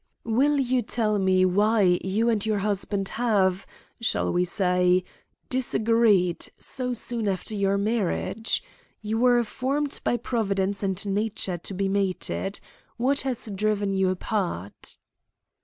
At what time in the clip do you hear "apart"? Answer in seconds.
14.09-14.97